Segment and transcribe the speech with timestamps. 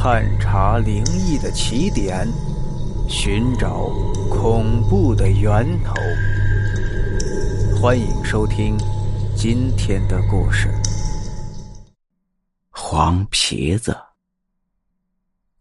[0.00, 2.24] 探查灵异的起点，
[3.08, 3.88] 寻找
[4.30, 5.92] 恐怖的源头。
[7.76, 8.78] 欢迎收听
[9.36, 10.72] 今天的故事。
[12.70, 13.98] 黄皮子。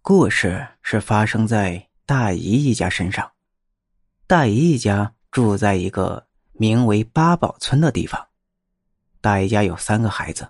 [0.04, 3.32] 故事是发生在大姨一家身上。
[4.28, 8.28] 大姨一家住在一个名为八宝村的地方。
[9.20, 10.48] 大姨家有三个孩子，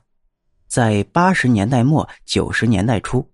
[0.68, 3.32] 在八十年代末九十年代初，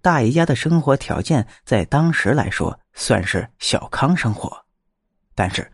[0.00, 4.64] 大姨家的生活条件在当时来说算是小康生活，
[5.34, 5.70] 但是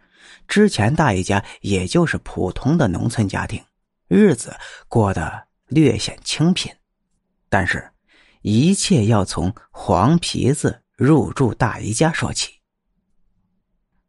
[0.49, 3.63] 之前大姨家也就是普通的农村家庭，
[4.09, 4.55] 日子
[4.89, 6.75] 过得略显清贫。
[7.49, 7.91] 但是，
[8.43, 12.61] 一切要从黄皮子入住大姨家说起。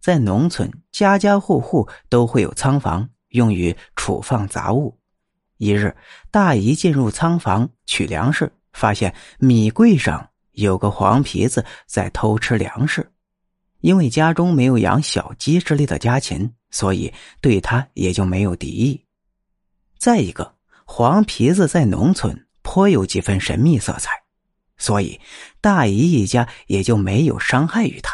[0.01, 3.09] 在农村，家家户户都会有仓房。
[3.29, 4.97] 用于储放杂物。
[5.57, 5.93] 一日，
[6.31, 13.11] 大姨进入仓房取粮食，发现米柜上有个黄皮子在偷吃粮食。
[13.81, 19.05] 因为家中没有养小鸡之类的家禽，所以对他也就没有敌意。
[19.99, 24.09] 再一个，黄皮子在农村颇有几分神秘色彩，
[24.77, 25.19] 所以
[25.61, 28.11] 大姨一家也就没有伤害于他。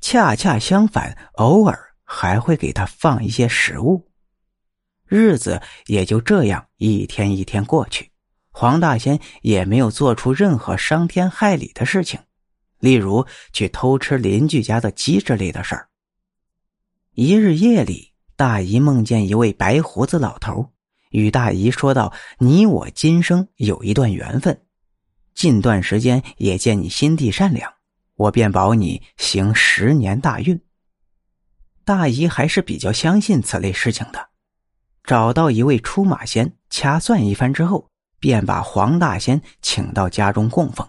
[0.00, 4.10] 恰恰相反，偶尔还会给他放一些食物。
[5.06, 8.10] 日子也就这样一天一天过去，
[8.60, 12.18] 黄大仙也没有做出任何伤天害理的事情，
[12.80, 15.88] 例如去偷吃邻居家的鸡之类的事儿。
[17.14, 20.72] 一日夜里，大姨梦见一位白胡子老头，
[21.10, 24.60] 与大姨说道：“你我今生有一段缘分，
[25.36, 27.72] 近段时间也见你心地善良，
[28.16, 30.60] 我便保你行十年大运。”
[31.86, 34.30] 大姨还是比较相信此类事情的。
[35.04, 37.88] 找到一位出马仙，掐算一番之后，
[38.18, 40.88] 便把黄大仙请到家中供奉。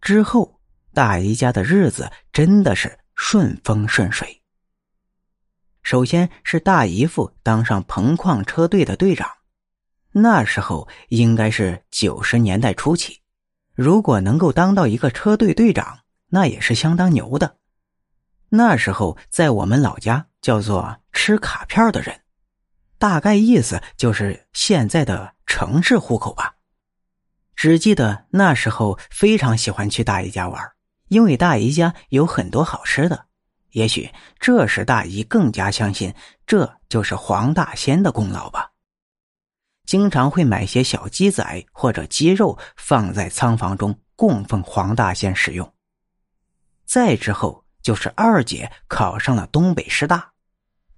[0.00, 0.60] 之后，
[0.92, 4.42] 大姨家的日子真的是顺风顺水。
[5.82, 9.30] 首先是大姨夫当上棚矿车队的队长，
[10.12, 13.20] 那时候应该是九十年代初期，
[13.74, 17.58] 如果能够当到一个车队队长，那也是相当牛的。
[18.48, 22.23] 那时候在我们老家叫做吃卡片的人。
[23.04, 26.54] 大概意思就是现在的城市户口吧。
[27.54, 30.72] 只记得那时候非常喜欢去大姨家玩，
[31.08, 33.26] 因为大姨家有很多好吃的。
[33.72, 34.10] 也许
[34.40, 36.14] 这时大姨更加相信
[36.46, 38.70] 这就是黄大仙的功劳吧。
[39.84, 45.70] 经常会买些小鸡仔或者鸡肉放在仓房中供奉黄大仙使用。
[46.86, 50.32] 再之后就是二姐考上了东北师大。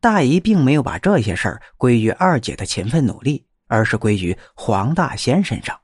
[0.06, 5.76] 大姨并没有把这些事儿归于二姐的勤奋努力，而是归于黄大仙身上。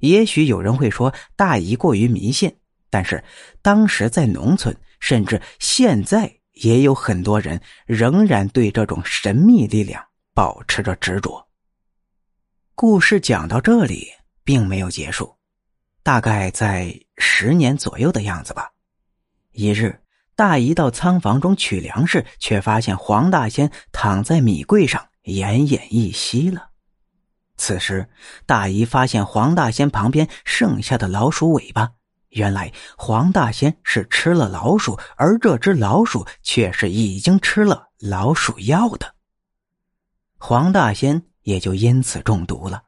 [0.00, 2.54] 也许有人会说大姨过于迷信，
[2.90, 3.24] 但是
[3.62, 11.48] 当时在农村，甚至现在也有很多人仍然对这种神秘力量保持着执着。
[12.74, 14.06] 故事讲到这里
[14.44, 15.34] 并没有结束，
[16.02, 18.70] 大概在十年左右的样子吧。
[19.52, 19.99] 一日。
[20.40, 26.70] 大姨到仓房中取粮食，却发现黄大仙躺在米柜上奄奄一息了。
[27.58, 28.08] 此时，
[28.46, 31.90] 大姨发现黄大仙旁边剩下的老鼠尾巴，
[32.30, 39.16] 原来黄大仙是吃了老鼠，而这只老鼠却是已经吃了老鼠药的。
[40.38, 42.84] 黄大仙也就因此中毒了。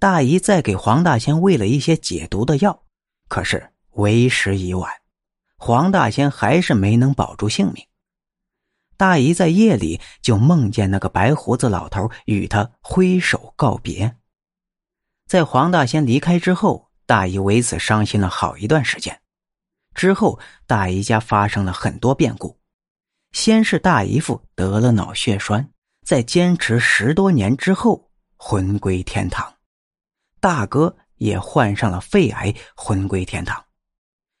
[0.00, 2.82] 大姨再给黄大仙喂了一些解毒的药，
[3.28, 4.92] 可是为时已晚。
[5.58, 7.84] 黄大仙还是没能保住性命。
[8.96, 14.16] 大姨在夜里就梦见那个白胡子老头与他挥手告别。
[15.26, 19.20] 在黄大仙离开之后，大姨为此伤心了好一段时间。
[19.94, 22.58] 之后，大姨家发生了很多变故。
[23.32, 25.70] 先是大姨夫得了脑血栓，
[26.04, 29.44] 在坚持十多年之后魂归天堂；
[30.40, 33.62] 大哥也患上了肺癌，魂归天堂。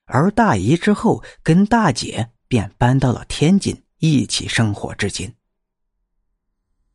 [0.08, 5.32] 而大姨之后跟大姐便搬到了天津，一起生活至今。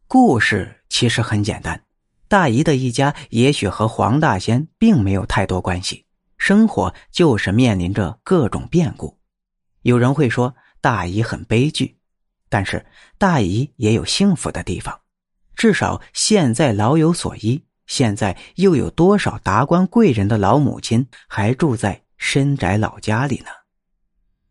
[0.08, 1.84] 故事其实很简单，
[2.28, 6.06] 大姨的一家也许和黄大仙并没有太多关系，
[6.38, 9.18] 生活就是面临着各种变故。
[9.84, 11.98] 有人会说大姨很悲剧，
[12.50, 12.86] 但是
[13.18, 15.00] 大姨也有幸福的地方，
[15.56, 17.64] 至少现在老有所依。
[17.86, 22.03] 现在又有多少达官贵人的老母亲还住在？
[22.26, 23.50] 深宅老家里呢，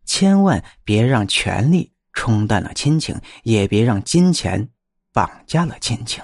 [0.04, 4.68] 千万别让权力冲淡了亲情，也别让金钱
[5.10, 6.22] 绑架了亲情。